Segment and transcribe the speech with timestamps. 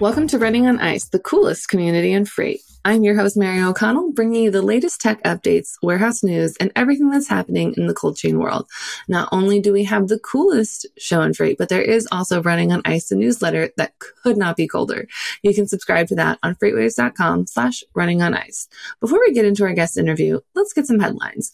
[0.00, 2.60] Welcome to Running on Ice, the coolest community in freight.
[2.84, 7.10] I'm your host, Mary O'Connell, bringing you the latest tech updates, warehouse news, and everything
[7.10, 8.68] that's happening in the cold chain world.
[9.08, 12.72] Not only do we have the coolest show and freight, but there is also Running
[12.72, 15.08] on Ice, a newsletter that could not be colder.
[15.42, 18.68] You can subscribe to that on freightwaves.com slash running on ice.
[19.00, 21.52] Before we get into our guest interview, let's get some headlines.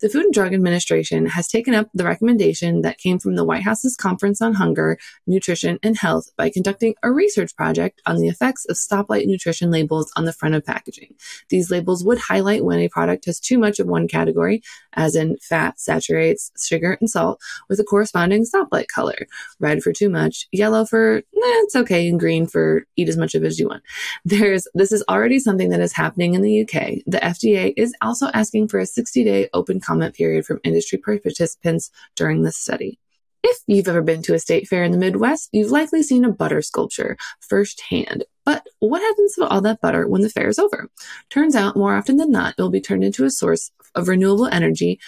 [0.00, 3.64] The Food and Drug Administration has taken up the recommendation that came from the White
[3.64, 8.64] House's Conference on Hunger, Nutrition, and Health by conducting a research project on the effects
[8.66, 11.16] of stoplight nutrition labels on the front of packaging.
[11.48, 14.62] These labels would highlight when a product has too much of one category,
[14.92, 19.26] as in fat, saturates, sugar, and salt, with a corresponding stoplight color.
[19.58, 23.34] Red for too much, yellow for, eh, it's okay, and green for eat as much
[23.34, 23.82] of it as you want.
[24.24, 27.02] There's, this is already something that is happening in the UK.
[27.04, 31.90] The FDA is also asking for a 60 day open comment period from industry participants
[32.14, 32.98] during this study.
[33.42, 36.32] If you've ever been to a state fair in the Midwest, you've likely seen a
[36.32, 38.24] butter sculpture firsthand.
[38.44, 40.90] But what happens to all that butter when the fair is over?
[41.30, 44.46] Turns out, more often than not, it will be turned into a source of renewable
[44.46, 44.98] energy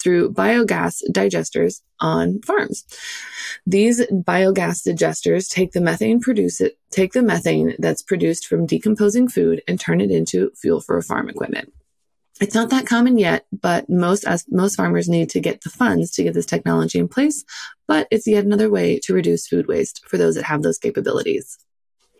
[0.00, 2.84] through biogas digesters on farms.
[3.66, 9.28] These biogas digesters take the methane produce it, take the methane that's produced from decomposing
[9.28, 11.72] food and turn it into fuel for farm equipment.
[12.40, 16.12] It's not that common yet, but most as most farmers need to get the funds
[16.12, 17.44] to get this technology in place.
[17.88, 21.58] But it's yet another way to reduce food waste for those that have those capabilities.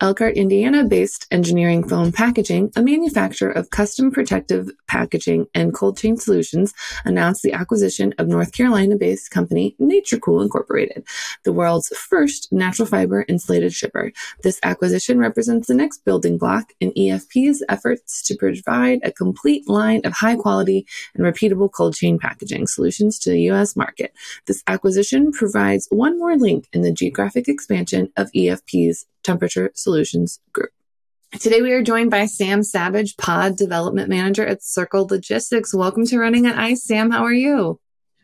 [0.01, 6.17] Elkhart, Indiana based Engineered Foam Packaging, a manufacturer of custom protective packaging and cold chain
[6.17, 6.73] solutions,
[7.05, 11.05] announced the acquisition of North Carolina based company NatureCool Incorporated,
[11.45, 14.13] the world's first natural fiber insulated shipper.
[14.43, 20.03] This acquisition represents the next building block in EFP's efforts to provide a complete line
[20.05, 23.75] of high quality and repeatable cold chain packaging solutions to the U.S.
[23.75, 24.13] market.
[24.47, 30.71] This acquisition provides one more link in the geographic expansion of EFP's Temperature Solutions Group.
[31.39, 35.75] Today we are joined by Sam Savage, Pod Development Manager at Circle Logistics.
[35.75, 37.11] Welcome to Running on Ice, Sam.
[37.11, 37.79] How are you?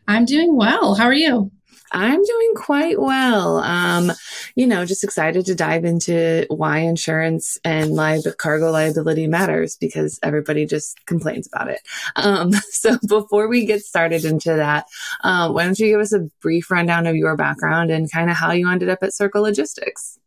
[0.07, 0.95] I'm doing well.
[0.95, 1.51] How are you?
[1.91, 3.59] I'm doing quite well.
[3.59, 4.13] Um,
[4.55, 7.95] you know, just excited to dive into why insurance and
[8.39, 11.81] cargo liability matters because everybody just complains about it.
[12.15, 14.87] Um, so before we get started into that,
[15.23, 18.37] uh, why don't you give us a brief rundown of your background and kind of
[18.37, 20.17] how you ended up at Circle Logistics?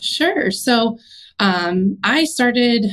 [0.00, 0.50] Sure.
[0.50, 0.98] So
[1.38, 2.86] um, I started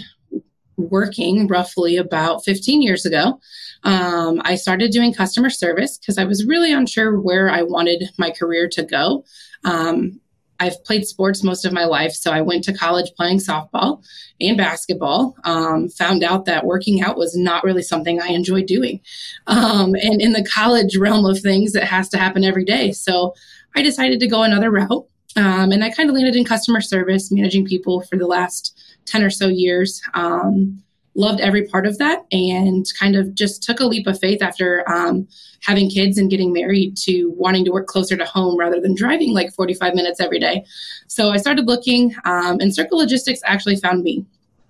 [0.77, 3.39] working roughly about 15 years ago.
[3.83, 8.31] Um, I started doing customer service because I was really unsure where I wanted my
[8.31, 9.25] career to go.
[9.63, 10.21] Um,
[10.59, 14.03] I've played sports most of my life, so I went to college playing softball
[14.41, 15.35] and basketball.
[15.43, 19.01] Um, found out that working out was not really something I enjoyed doing.
[19.45, 22.91] Um, and in the college realm of things, it has to happen every day.
[22.91, 23.35] So
[23.75, 25.05] I decided to go another route.
[25.35, 29.23] Um, and I kind of landed in customer service, managing people for the last 10
[29.23, 30.01] or so years.
[30.13, 30.81] Um,
[31.17, 34.87] loved every part of that and kind of just took a leap of faith after
[34.87, 35.27] um,
[35.61, 39.33] having kids and getting married to wanting to work closer to home rather than driving
[39.33, 40.63] like 45 minutes every day.
[41.07, 44.25] So I started looking, um, and Circle Logistics actually found me.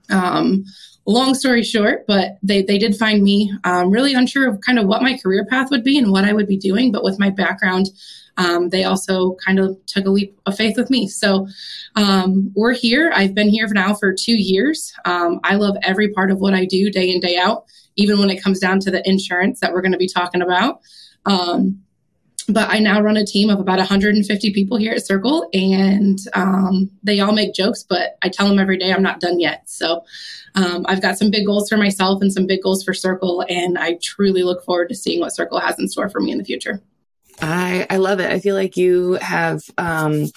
[0.09, 0.63] Um,
[1.05, 4.87] long story short, but they, they did find me um, really unsure of kind of
[4.87, 6.93] what my career path would be and what I would be doing.
[6.93, 7.89] But with my background,
[8.37, 11.07] um, they also kind of took a leap of faith with me.
[11.07, 11.47] So
[11.95, 13.11] um, we're here.
[13.13, 14.93] I've been here now for two years.
[15.05, 17.65] Um, I love every part of what I do day in, day out,
[17.95, 20.81] even when it comes down to the insurance that we're going to be talking about.
[21.25, 21.81] Um,
[22.49, 26.89] but I now run a team of about 150 people here at Circle, and um,
[27.03, 29.63] they all make jokes, but I tell them every day I'm not done yet.
[29.69, 30.05] So
[30.55, 33.77] um, I've got some big goals for myself and some big goals for Circle, and
[33.77, 36.45] I truly look forward to seeing what Circle has in store for me in the
[36.45, 36.81] future.
[37.41, 38.31] I I love it.
[38.31, 40.27] I feel like you have um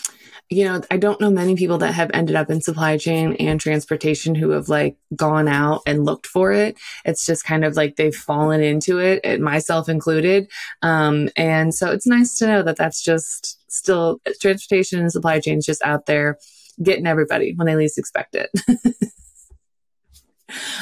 [0.53, 3.61] you know, I don't know many people that have ended up in supply chain and
[3.61, 6.77] transportation who have like gone out and looked for it.
[7.05, 10.51] It's just kind of like they've fallen into it, myself included.
[10.83, 15.59] Um, and so it's nice to know that that's just still transportation and supply chain
[15.59, 16.37] is just out there
[16.83, 18.51] getting everybody when they least expect it.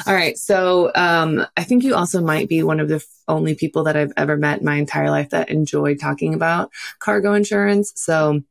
[0.07, 0.37] All right.
[0.37, 4.13] So um, I think you also might be one of the only people that I've
[4.17, 7.93] ever met in my entire life that enjoy talking about cargo insurance.
[7.95, 8.41] So,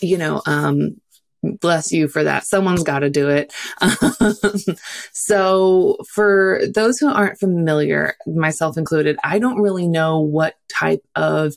[0.00, 1.00] you know, um,
[1.42, 2.44] bless you for that.
[2.44, 3.52] Someone's got to do it.
[5.12, 11.54] so, for those who aren't familiar, myself included, I don't really know what type of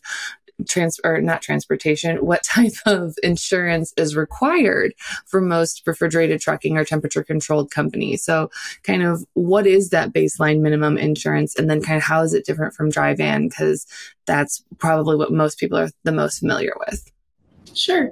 [0.68, 4.94] trans or not transportation, what type of insurance is required
[5.25, 8.24] for most refrigerated trucking or temperature controlled companies.
[8.24, 8.50] So
[8.84, 12.46] kind of what is that baseline minimum insurance and then kind of how is it
[12.46, 13.50] different from dry van?
[13.50, 13.86] Cause
[14.25, 17.12] that's probably what most people are the most familiar with.
[17.74, 18.12] Sure.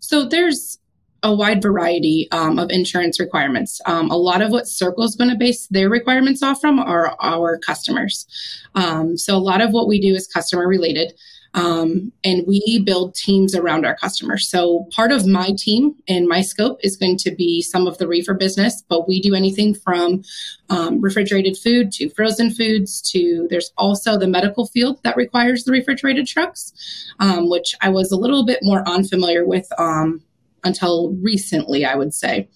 [0.00, 0.78] So there's
[1.22, 3.80] a wide variety um, of insurance requirements.
[3.86, 7.16] Um, a lot of what Circle is going to base their requirements off from are
[7.20, 8.26] our customers.
[8.74, 11.12] Um, so a lot of what we do is customer related.
[11.58, 14.48] Um, and we build teams around our customers.
[14.48, 18.06] So part of my team and my scope is going to be some of the
[18.06, 20.22] reefer business, but we do anything from
[20.70, 25.72] um, refrigerated food to frozen foods to there's also the medical field that requires the
[25.72, 26.72] refrigerated trucks,
[27.18, 30.22] um, which I was a little bit more unfamiliar with um,
[30.62, 32.48] until recently, I would say.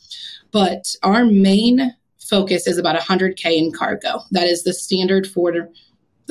[0.53, 4.21] But our main focus is about 100K in cargo.
[4.31, 5.71] That is the standard for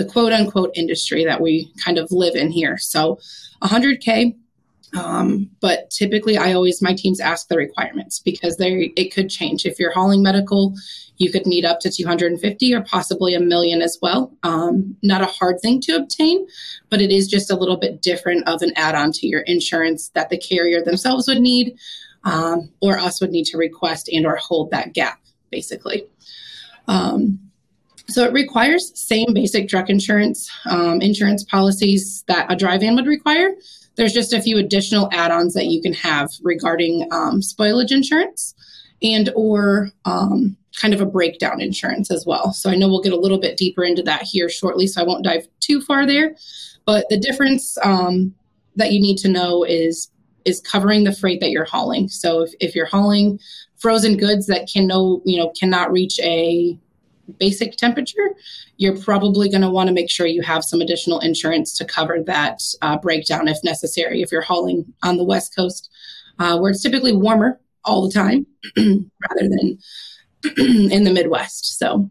[0.01, 2.77] the quote unquote industry that we kind of live in here.
[2.77, 3.19] So
[3.61, 4.35] 100K.
[4.97, 9.65] Um, but typically, I always my teams ask the requirements because they it could change.
[9.65, 10.73] If you're hauling medical,
[11.15, 14.35] you could need up to 250 or possibly a million as well.
[14.43, 16.45] Um, not a hard thing to obtain,
[16.89, 20.29] but it is just a little bit different of an add-on to your insurance that
[20.29, 21.77] the carrier themselves would need,
[22.25, 25.21] um, or us would need to request and or hold that gap,
[25.51, 26.05] basically.
[26.89, 27.50] Um,
[28.07, 33.07] so it requires same basic truck insurance, um, insurance policies that a dry van would
[33.07, 33.51] require.
[33.95, 38.55] There's just a few additional add-ons that you can have regarding um, spoilage insurance
[39.01, 42.53] and or um, kind of a breakdown insurance as well.
[42.53, 45.05] So I know we'll get a little bit deeper into that here shortly, so I
[45.05, 46.35] won't dive too far there.
[46.85, 48.33] But the difference um,
[48.75, 50.09] that you need to know is
[50.43, 52.07] is covering the freight that you're hauling.
[52.07, 53.39] So if, if you're hauling
[53.77, 56.77] frozen goods that can no you know cannot reach a
[57.37, 58.35] basic temperature,
[58.77, 62.21] you're probably going to want to make sure you have some additional insurance to cover
[62.25, 64.21] that uh, breakdown if necessary.
[64.21, 65.89] If you're hauling on the West Coast,
[66.39, 68.45] uh, where it's typically warmer all the time
[68.77, 69.77] rather than
[70.91, 71.77] in the Midwest.
[71.77, 72.09] So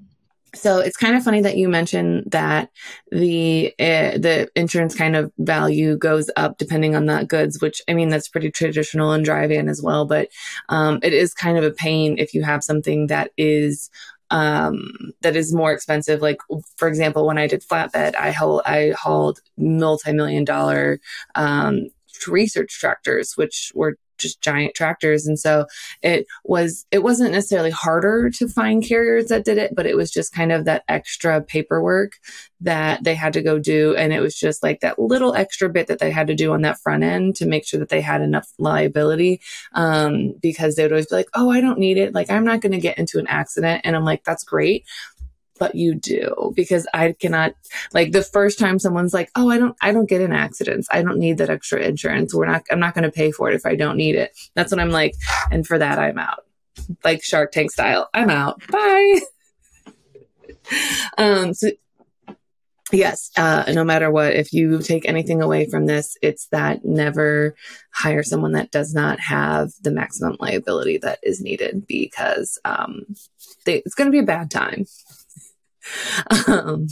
[0.55, 2.71] so it's kind of funny that you mentioned that
[3.11, 7.95] the uh, the insurance kind of value goes up depending on the goods, which I
[7.95, 10.07] mean that's pretty traditional in dry van as well.
[10.07, 10.29] But
[10.69, 13.91] um, it is kind of a pain if you have something that is
[14.31, 16.21] um, that is more expensive.
[16.21, 16.39] Like,
[16.77, 21.01] for example, when I did flatbed, I, haul, I hauled multi-million dollar,
[21.35, 21.89] um,
[22.27, 25.27] research tractors, which were just giant tractors.
[25.27, 25.67] And so
[26.03, 30.11] it was, it wasn't necessarily harder to find carriers that did it, but it was
[30.11, 32.13] just kind of that extra paperwork
[32.61, 33.97] that they had to go do.
[33.97, 36.63] And it was just like that little extra bit that they had to do on
[36.63, 39.41] that front end to make sure that they had enough liability.
[39.73, 42.15] Um, because they would always be like, Oh, I don't need it.
[42.15, 43.83] Like, I'm not going to get into an accident.
[43.85, 44.85] And I'm like, that's great
[45.61, 47.53] but you do because I cannot
[47.93, 50.89] like the first time someone's like, "Oh, I don't I don't get in accidents.
[50.91, 52.35] I don't need that extra insurance.
[52.35, 54.73] We're not I'm not going to pay for it if I don't need it." That's
[54.73, 55.15] what I'm like,
[55.53, 56.45] and for that I'm out.
[57.05, 58.09] Like Shark Tank style.
[58.13, 58.67] I'm out.
[58.69, 59.21] Bye.
[61.19, 61.71] um so
[62.93, 67.55] yes uh, no matter what if you take anything away from this it's that never
[67.93, 73.05] hire someone that does not have the maximum liability that is needed because um,
[73.65, 74.87] they, it's going to be a bad time
[76.49, 76.87] um,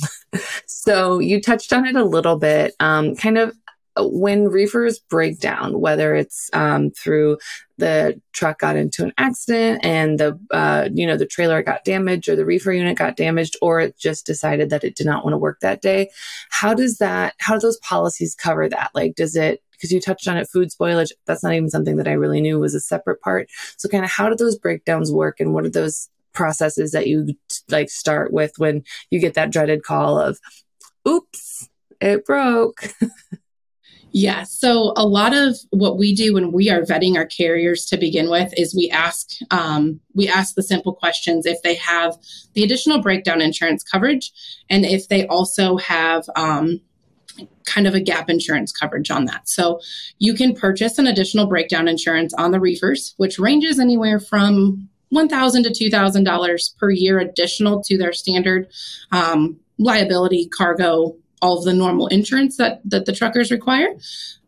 [0.66, 3.54] so you touched on it a little bit, um, kind of
[4.00, 7.38] when reefers break down, whether it's um, through
[7.78, 12.28] the truck got into an accident and the uh, you know the trailer got damaged
[12.28, 15.32] or the reefer unit got damaged or it just decided that it did not want
[15.32, 16.10] to work that day
[16.50, 18.90] how does that how do those policies cover that?
[18.94, 22.08] Like does it because you touched on it food spoilage that's not even something that
[22.08, 23.48] i really knew was a separate part.
[23.76, 27.34] So kind of how do those breakdowns work and what are those processes that you
[27.68, 30.38] like start with when you get that dreaded call of,
[31.06, 31.68] oops,
[32.00, 32.92] it broke.
[34.12, 34.44] Yeah.
[34.44, 38.30] So a lot of what we do when we are vetting our carriers to begin
[38.30, 42.16] with is we ask um, we ask the simple questions if they have
[42.54, 44.32] the additional breakdown insurance coverage
[44.70, 46.80] and if they also have um,
[47.66, 49.48] kind of a gap insurance coverage on that.
[49.48, 49.80] So
[50.18, 55.62] you can purchase an additional breakdown insurance on the reefers, which ranges anywhere from 1,000
[55.64, 58.68] to $2,000 per year additional to their standard
[59.12, 63.88] um, liability, cargo, all of the normal insurance that, that the truckers require.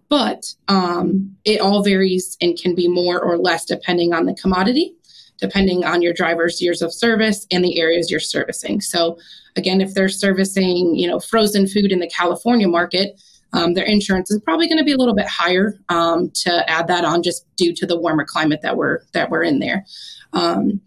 [0.09, 4.93] But um, it all varies and can be more or less depending on the commodity,
[5.38, 8.81] depending on your driver's years of service and the areas you're servicing.
[8.81, 9.19] So,
[9.55, 13.21] again, if they're servicing, you know, frozen food in the California market,
[13.52, 16.87] um, their insurance is probably going to be a little bit higher um, to add
[16.88, 19.85] that on just due to the warmer climate that we're that we're in there.
[20.33, 20.80] Um,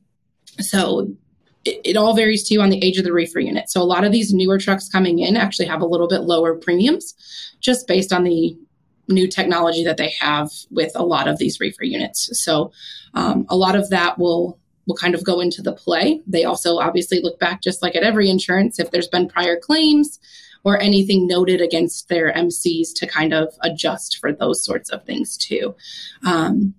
[0.60, 1.08] so
[1.66, 3.70] it, it, all varies too on the age of the reefer unit.
[3.70, 6.56] So a lot of these newer trucks coming in actually have a little bit lower
[6.56, 7.14] premiums
[7.60, 8.58] just based on the
[9.10, 12.30] new technology that they have with a lot of these reefer units.
[12.44, 12.72] So
[13.14, 16.22] um, a lot of that will will kind of go into the play.
[16.28, 20.20] They also obviously look back just like at every insurance if there's been prior claims
[20.64, 25.38] or anything noted against their MCs to kind of adjust for those sorts of things
[25.38, 25.76] too.
[26.26, 26.74] Um,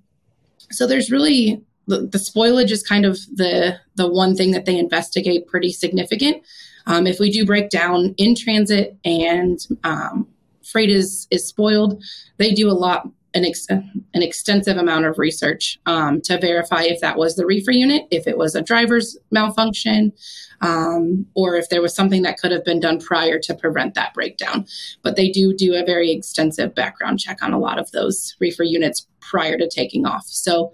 [0.70, 4.78] so there's really the, the, spoilage is kind of the the one thing that they
[4.78, 6.42] investigate pretty significant.
[6.86, 10.26] Um, if we do break down in transit and um,
[10.62, 12.02] freight is is spoiled,
[12.38, 17.00] they do a lot an, ex- an extensive amount of research um, to verify if
[17.00, 20.12] that was the reefer unit, if it was a driver's malfunction,
[20.60, 24.14] um, or if there was something that could have been done prior to prevent that
[24.14, 24.64] breakdown.
[25.02, 28.62] But they do do a very extensive background check on a lot of those reefer
[28.62, 30.26] units prior to taking off.
[30.26, 30.72] So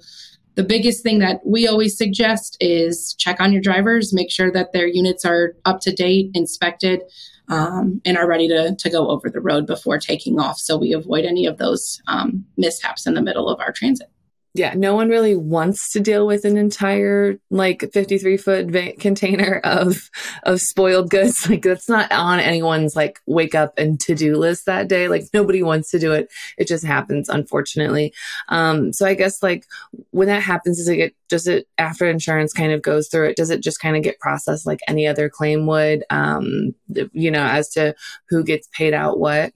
[0.56, 4.72] the biggest thing that we always suggest is check on your drivers, make sure that
[4.72, 7.02] their units are up to date, inspected,
[7.50, 10.92] um, and are ready to, to go over the road before taking off so we
[10.92, 14.10] avoid any of those um, mishaps in the middle of our transit
[14.52, 19.60] yeah, no one really wants to deal with an entire like 53 foot va- container
[19.62, 20.10] of
[20.42, 21.48] of spoiled goods.
[21.50, 25.08] Like that's not on anyone's like wake up and to do list that day.
[25.08, 26.28] Like nobody wants to do it.
[26.58, 28.12] It just happens, unfortunately.
[28.48, 29.66] Um, so I guess like
[30.10, 33.36] when that happens, does it get does it after insurance kind of goes through it?
[33.36, 36.04] Does it just kind of get processed like any other claim would?
[36.10, 36.74] Um,
[37.12, 37.94] you know, as to
[38.28, 39.52] who gets paid out what.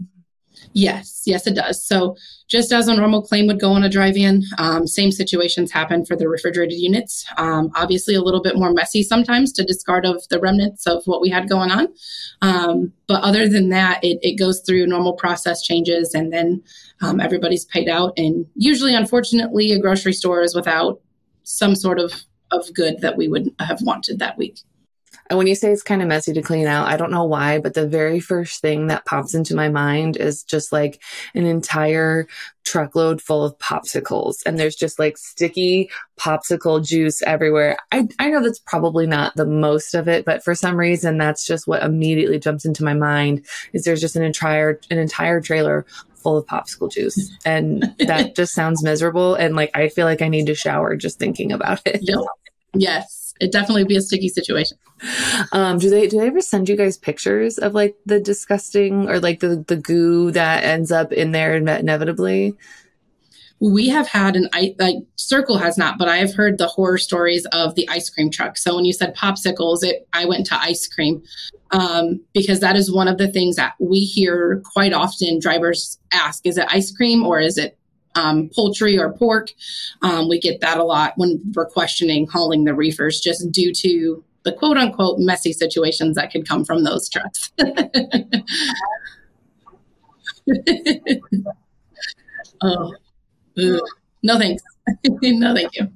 [0.73, 1.87] Yes, yes, it does.
[1.87, 2.17] So,
[2.49, 6.05] just as a normal claim would go on a dry van, um, same situations happen
[6.05, 7.25] for the refrigerated units.
[7.37, 11.21] Um, obviously, a little bit more messy sometimes to discard of the remnants of what
[11.21, 11.89] we had going on.
[12.43, 16.63] Um, but other than that, it, it, goes through normal process changes and then
[17.01, 18.13] um, everybody's paid out.
[18.19, 21.01] And usually, unfortunately, a grocery store is without
[21.45, 24.61] some sort of, of good that we would have wanted that week.
[25.31, 27.59] And when you say it's kind of messy to clean out, I don't know why,
[27.59, 31.03] but the very first thing that pops into my mind is just like
[31.35, 32.27] an entire
[32.65, 37.77] truckload full of popsicles and there's just like sticky popsicle juice everywhere.
[37.93, 41.47] I, I know that's probably not the most of it, but for some reason that's
[41.47, 45.87] just what immediately jumps into my mind is there's just an entire an entire trailer
[46.15, 50.29] full of popsicle juice and that just sounds miserable and like I feel like I
[50.29, 52.01] need to shower just thinking about it.
[52.03, 52.19] Yep.
[52.75, 54.79] Yes it definitely be a sticky situation.
[55.53, 59.19] Um, do they do they ever send you guys pictures of like the disgusting or
[59.19, 62.55] like the the goo that ends up in there inevitably?
[63.61, 64.49] We have had an
[64.79, 68.31] like Circle has not, but I have heard the horror stories of the ice cream
[68.31, 68.57] truck.
[68.57, 71.23] So when you said popsicles, it I went to ice cream
[71.71, 75.41] um, because that is one of the things that we hear quite often.
[75.41, 77.77] Drivers ask, "Is it ice cream or is it
[78.15, 79.53] um, poultry or pork.
[80.03, 84.25] Um, we get that a lot when we're questioning hauling the reefers just due to
[84.45, 87.51] the quote unquote messy situations that could come from those trucks.
[92.63, 92.95] oh,
[94.23, 94.63] no thanks.
[95.23, 95.89] no, thank you.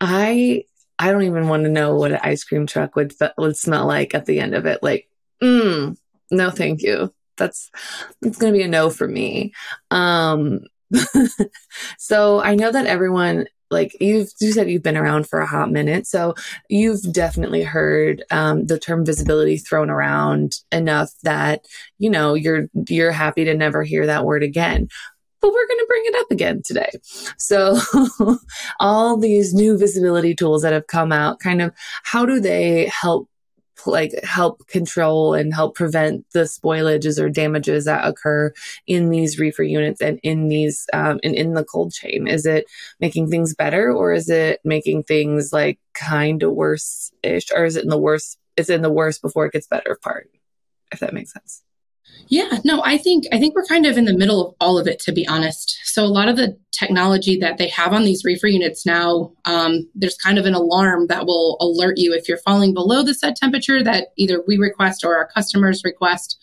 [0.00, 0.64] I
[0.98, 4.14] I don't even want to know what an ice cream truck would would smell like
[4.14, 4.82] at the end of it.
[4.82, 5.08] Like,
[5.42, 5.96] mm,
[6.30, 7.14] no, thank you.
[7.36, 7.70] That's
[8.22, 9.52] it's going to be a no for me.
[9.90, 10.60] Um,
[11.98, 15.70] so I know that everyone like you've you said you've been around for a hot
[15.70, 16.34] minute so
[16.68, 21.64] you've definitely heard um, the term visibility thrown around enough that
[21.98, 24.88] you know you're you're happy to never hear that word again
[25.40, 26.90] but we're going to bring it up again today.
[27.38, 27.78] So
[28.80, 33.29] all these new visibility tools that have come out, kind of how do they help
[33.86, 38.52] like help control and help prevent the spoilages or damages that occur
[38.86, 42.26] in these reefer units and in these um, and in the cold chain?
[42.26, 42.66] Is it
[43.00, 47.76] making things better or is it making things like kind of worse ish or is
[47.76, 48.38] it in the worst?
[48.56, 50.30] It's in the worst before it gets better part,
[50.92, 51.62] if that makes sense.
[52.30, 54.86] Yeah, no, I think I think we're kind of in the middle of all of
[54.86, 55.80] it, to be honest.
[55.82, 59.88] So a lot of the technology that they have on these reefer units now, um,
[59.96, 63.34] there's kind of an alarm that will alert you if you're falling below the set
[63.34, 66.38] temperature that either we request or our customers request,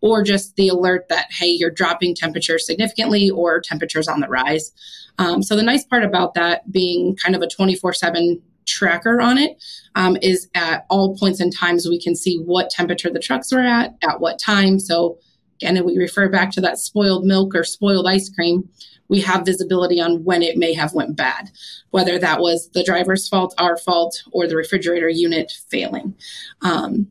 [0.00, 4.70] or just the alert that hey, you're dropping temperature significantly or temperatures on the rise.
[5.18, 9.62] Um, so the nice part about that being kind of a 24/7 tracker on it
[9.94, 13.60] um, is at all points in times we can see what temperature the trucks were
[13.60, 14.78] at at what time.
[14.78, 15.18] So
[15.60, 18.68] again if we refer back to that spoiled milk or spoiled ice cream
[19.08, 21.50] we have visibility on when it may have went bad
[21.90, 26.14] whether that was the driver's fault our fault or the refrigerator unit failing.
[26.62, 27.08] Um,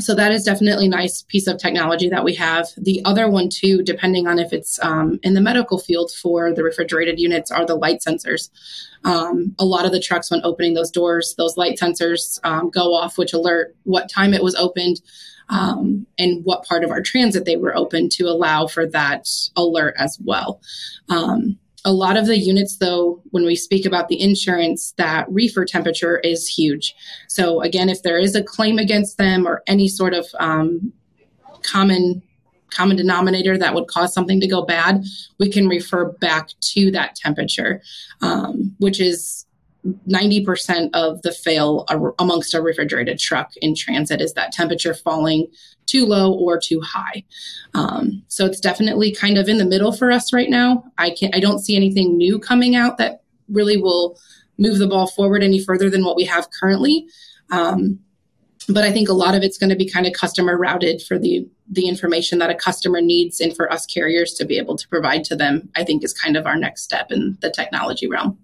[0.00, 2.68] so that is definitely a nice piece of technology that we have.
[2.76, 6.62] The other one too, depending on if it's um, in the medical field for the
[6.62, 8.50] refrigerated units, are the light sensors.
[9.04, 12.94] Um, a lot of the trucks, when opening those doors, those light sensors um, go
[12.94, 15.00] off, which alert what time it was opened
[15.48, 19.26] um, and what part of our transit they were open to allow for that
[19.56, 20.60] alert as well.
[21.84, 26.18] A lot of the units, though, when we speak about the insurance, that reefer temperature
[26.18, 26.94] is huge.
[27.28, 30.92] So, again, if there is a claim against them or any sort of um,
[31.62, 32.22] common
[32.70, 35.02] common denominator that would cause something to go bad,
[35.38, 37.80] we can refer back to that temperature,
[38.20, 39.46] um, which is
[40.08, 41.86] 90% of the fail
[42.18, 45.46] amongst a refrigerated truck in transit is that temperature falling
[45.86, 47.24] too low or too high.
[47.74, 50.84] Um, so it's definitely kind of in the middle for us right now.
[50.98, 54.18] I can I don't see anything new coming out that really will
[54.58, 57.06] move the ball forward any further than what we have currently.
[57.50, 58.00] Um,
[58.68, 61.18] but I think a lot of it's going to be kind of customer routed for
[61.18, 64.88] the the information that a customer needs and for us carriers to be able to
[64.88, 65.70] provide to them.
[65.76, 68.38] I think is kind of our next step in the technology realm.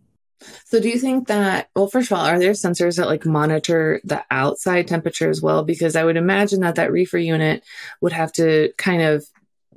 [0.64, 4.00] So do you think that well first of all are there sensors that like monitor
[4.04, 5.64] the outside temperature as well?
[5.64, 7.64] Because I would imagine that that reefer unit
[8.00, 9.24] would have to kind of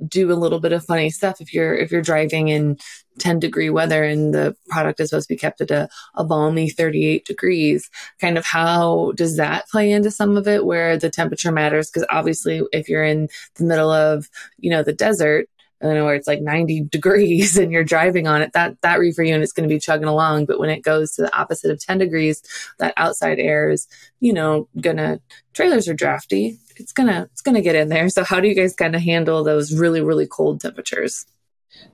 [0.06, 2.78] do a little bit of funny stuff if you're if you're driving in
[3.18, 6.70] 10 degree weather and the product is supposed to be kept at a, a balmy
[6.70, 7.90] 38 degrees.
[8.20, 11.90] Kind of how does that play into some of it where the temperature matters?
[11.90, 15.48] Because obviously if you're in the middle of you know the desert
[15.82, 19.22] you know, where it's like 90 degrees and you're driving on it, that, that reefer
[19.22, 20.46] unit is going to be chugging along.
[20.46, 22.42] But when it goes to the opposite of 10 degrees,
[22.78, 23.86] that outside air is,
[24.20, 25.20] you know, gonna,
[25.52, 26.58] trailers are drafty.
[26.76, 28.08] It's gonna, it's gonna get in there.
[28.08, 31.26] So how do you guys kind of handle those really, really cold temperatures?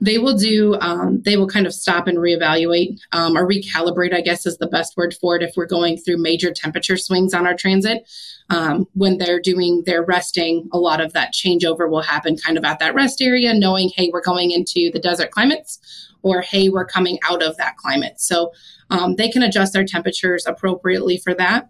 [0.01, 4.21] They will do um, they will kind of stop and reevaluate um, or recalibrate i
[4.21, 7.45] guess is the best word for it if we're going through major temperature swings on
[7.45, 8.07] our transit.
[8.51, 12.63] Um, when they're doing their resting a lot of that changeover will happen kind of
[12.63, 15.79] at that rest area knowing hey we're going into the desert climates
[16.25, 18.19] or hey we're coming out of that climate.
[18.19, 18.51] So
[18.89, 21.69] um, they can adjust their temperatures appropriately for that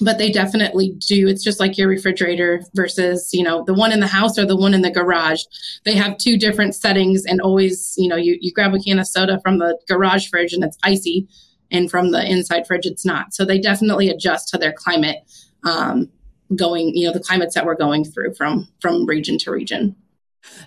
[0.00, 1.26] but they definitely do.
[1.26, 4.56] It's just like your refrigerator versus you know the one in the house or the
[4.56, 5.42] one in the garage.
[5.84, 9.08] They have two different settings and always you know you, you grab a can of
[9.08, 11.28] soda from the garage fridge and it's icy
[11.70, 13.34] and from the inside fridge it's not.
[13.34, 15.18] So they definitely adjust to their climate
[15.64, 16.08] um,
[16.54, 19.96] going you know the climates that we're going through from from region to region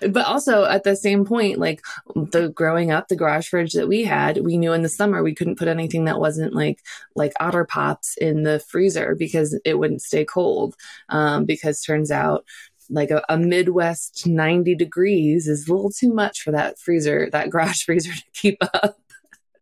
[0.10, 1.82] but also at the same point, like
[2.16, 5.36] the growing up, the garage fridge that we had, we knew in the summer we
[5.36, 6.80] couldn't put anything that wasn't like
[7.16, 10.76] like otter pops in the freezer because it wouldn't stay cold.
[11.10, 12.46] Um, because turns out
[12.90, 17.50] like a, a, Midwest 90 degrees is a little too much for that freezer, that
[17.52, 18.98] garage freezer to keep up.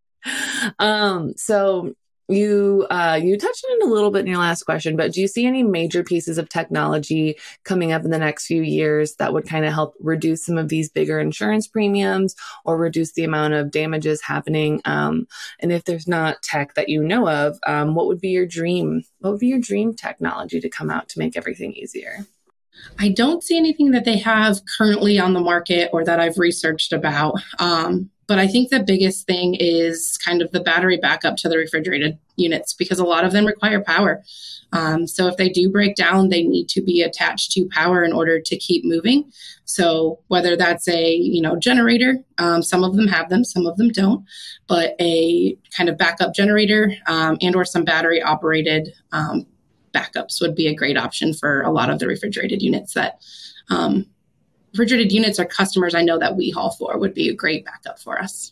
[0.80, 1.94] um, so
[2.30, 5.22] you uh, you touched on it a little bit in your last question, but do
[5.22, 9.34] you see any major pieces of technology coming up in the next few years that
[9.34, 13.54] would kind of help reduce some of these bigger insurance premiums or reduce the amount
[13.54, 14.82] of damages happening?
[14.86, 15.28] Um,
[15.60, 19.04] and if there's not tech that you know of, um, what would be your dream?
[19.20, 22.26] What would be your dream technology to come out to make everything easier?
[23.00, 26.94] I don't see anything that they have currently on the market or that I've researched
[26.94, 27.40] about.
[27.60, 31.58] Um, but I think the biggest thing is kind of the battery backup to the
[31.58, 34.24] refrigerated units because a lot of them require power.
[34.72, 38.14] Um, so if they do break down, they need to be attached to power in
[38.14, 39.32] order to keep moving.
[39.66, 43.78] So whether that's a you know generator, um, some of them have them, some of
[43.78, 44.24] them don't,
[44.68, 49.48] but a kind of backup generator um, and or some battery operated um,
[49.94, 53.22] backups would be a great option for a lot of the refrigerated units that
[53.70, 54.06] um,
[54.74, 58.00] refrigerated units are customers I know that we haul for would be a great backup
[58.00, 58.52] for us.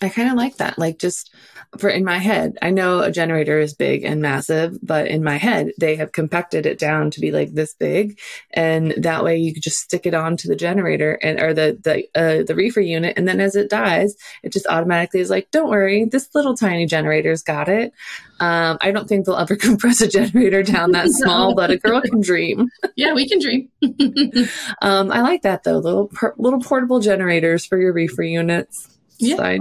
[0.00, 0.78] I kind of like that.
[0.78, 1.32] Like just
[1.78, 5.38] for in my head, I know a generator is big and massive, but in my
[5.38, 8.18] head, they have compacted it down to be like this big,
[8.50, 12.04] and that way you could just stick it onto the generator and or the the
[12.14, 15.70] uh, the reefer unit, and then as it dies, it just automatically is like, don't
[15.70, 17.92] worry, this little tiny generator's got it.
[18.38, 22.02] Um, I don't think they'll ever compress a generator down that small, but a girl
[22.02, 22.68] can dream.
[22.96, 23.70] yeah, we can dream.
[24.82, 28.88] um, I like that though, little little portable generators for your reefer units
[29.22, 29.36] yeah.
[29.36, 29.60] side.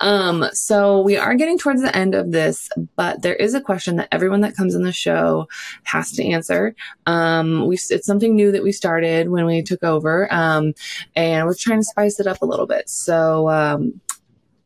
[0.00, 3.96] Um, so we are getting towards the end of this, but there is a question
[3.96, 5.48] that everyone that comes in the show
[5.84, 6.74] has to answer.
[7.06, 10.32] Um, we, it's something new that we started when we took over.
[10.34, 10.74] Um,
[11.14, 12.88] and we're trying to spice it up a little bit.
[12.88, 14.00] So, um,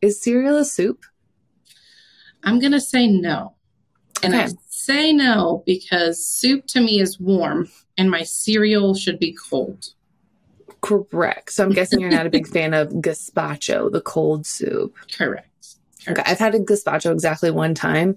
[0.00, 1.04] is cereal a soup?
[2.42, 3.54] I'm going to say no.
[4.22, 4.44] And okay.
[4.44, 9.88] I say no because soup to me is warm and my cereal should be cold.
[10.82, 11.52] Correct.
[11.52, 14.94] So I'm guessing you're not a big fan of gazpacho, the cold soup.
[15.16, 15.46] Correct.
[16.04, 16.18] Correct.
[16.20, 18.16] Okay, I've had a gazpacho exactly one time,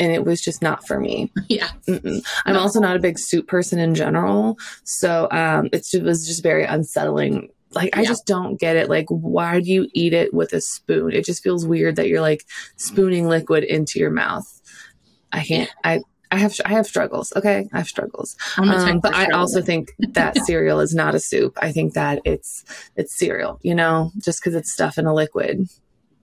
[0.00, 1.30] and it was just not for me.
[1.48, 1.68] Yeah.
[1.86, 2.24] Mm-mm.
[2.46, 4.58] I'm also not a big soup person in general.
[4.84, 7.50] So um, it's, it was just very unsettling.
[7.72, 8.08] Like, I Yeah.
[8.08, 8.88] just don't get it.
[8.88, 11.12] Like, why do you eat it with a spoon?
[11.12, 12.44] It just feels weird that you're like
[12.76, 14.44] spooning liquid into your mouth.
[15.32, 17.32] I can't, I, I have, I have struggles.
[17.34, 17.68] Okay.
[17.72, 18.36] I have struggles.
[18.56, 21.58] I'm the type Um, but I also think that cereal is not a soup.
[21.60, 22.64] I think that it's,
[22.96, 25.68] it's cereal, you know, just because it's stuff in a liquid.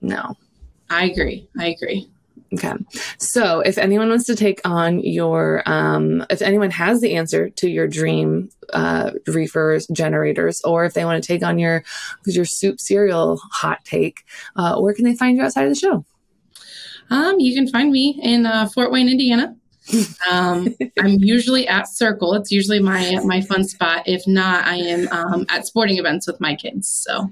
[0.00, 0.36] No.
[0.90, 1.48] I agree.
[1.58, 2.08] I agree.
[2.54, 2.72] Okay.
[3.18, 7.68] So if anyone wants to take on your, um, if anyone has the answer to
[7.68, 11.84] your dream, uh, reefers generators, or if they want to take on your,
[12.24, 14.24] your soup cereal hot take,
[14.56, 16.06] uh, where can they find you outside of the show?
[17.10, 19.54] Um, you can find me in uh, Fort Wayne, Indiana.
[20.30, 22.34] Um, I'm usually at Circle.
[22.34, 24.02] It's usually my my fun spot.
[24.06, 26.88] If not, I am um, at sporting events with my kids.
[26.88, 27.30] So All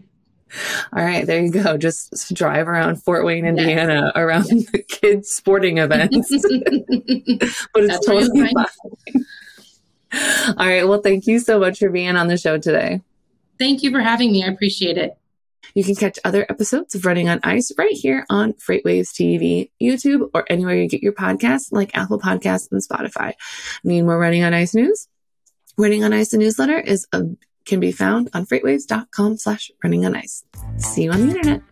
[1.04, 1.26] right.
[1.26, 1.76] There you go.
[1.76, 3.58] Just drive around Fort Wayne, Yes.
[3.58, 6.16] Indiana around the kids sporting events,
[7.74, 9.24] but it's That's totally fine.
[10.56, 10.86] All right.
[10.88, 13.02] Well, thank you so much for being on the show today.
[13.58, 14.44] thank you for having me.
[14.44, 15.16] I appreciate it.
[15.74, 20.30] You can catch other episodes of Running on Ice right here on Freightwaves TV, YouTube,
[20.34, 23.34] or anywhere you get your podcasts like Apple Podcasts and Spotify.
[23.84, 25.08] Need more Running on Ice news?
[25.76, 27.22] Running on Ice, the newsletter, is a,
[27.66, 30.44] can be found on freightwaves.com slash running on ice.
[30.78, 31.62] See you on the internet.